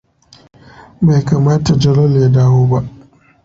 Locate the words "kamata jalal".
1.27-2.13